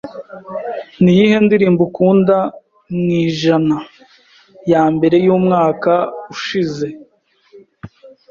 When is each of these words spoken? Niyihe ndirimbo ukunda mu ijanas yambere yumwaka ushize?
Niyihe 1.01 1.37
ndirimbo 1.45 1.81
ukunda 1.87 2.37
mu 2.95 3.09
ijanas 3.23 3.87
yambere 4.71 5.15
yumwaka 5.25 5.93
ushize? 6.33 6.87